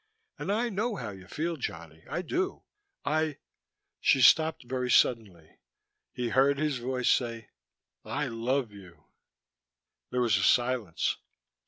[0.39, 2.63] And I know how you feel, Johnny, I do
[3.05, 3.37] I"
[4.01, 5.59] She stopped very suddenly.
[6.11, 7.49] He heard his voice say:
[8.03, 9.03] "I love you."
[10.09, 11.17] There was a silence.